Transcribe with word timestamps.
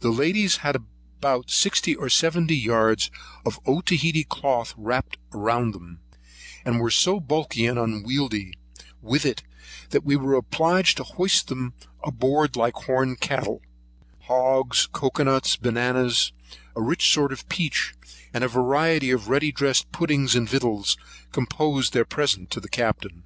The 0.00 0.10
ladies 0.10 0.58
had 0.58 0.76
about 0.76 1.50
sixty 1.50 1.94
or 1.96 2.10
seventy 2.10 2.54
yards 2.54 3.10
of 3.42 3.58
Otaheitee 3.64 4.24
cloth 4.28 4.74
wrapt 4.76 5.16
round 5.32 5.72
them, 5.72 6.00
and 6.62 6.78
were 6.78 6.90
so 6.90 7.20
bulky 7.20 7.64
and 7.64 7.78
unwieldy 7.78 8.52
with 9.00 9.24
it, 9.24 9.42
they 9.88 10.00
were 10.16 10.34
obliged 10.34 10.98
to 10.98 11.04
be 11.04 11.10
hoisted 11.14 11.56
on 11.56 11.72
board 12.16 12.54
like 12.54 12.74
horn 12.74 13.16
cattle: 13.16 13.62
hogs, 14.24 14.88
cocoa 14.92 15.24
nuts, 15.24 15.56
bananas, 15.56 16.34
a 16.74 16.82
rich 16.82 17.10
sort 17.10 17.32
of 17.32 17.48
peach, 17.48 17.94
and 18.34 18.44
a 18.44 18.48
variety 18.48 19.10
of 19.10 19.30
ready 19.30 19.52
dressed 19.52 19.90
puddings 19.90 20.34
and 20.34 20.50
victuals, 20.50 20.98
composed 21.32 21.94
their 21.94 22.04
present 22.04 22.50
to 22.50 22.60
the 22.60 22.68
Captain. 22.68 23.22